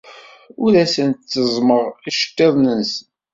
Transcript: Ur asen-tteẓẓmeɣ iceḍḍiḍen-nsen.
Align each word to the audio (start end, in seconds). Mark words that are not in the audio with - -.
Ur 0.63 0.73
asen-tteẓẓmeɣ 0.83 1.83
iceḍḍiḍen-nsen. 2.09 3.01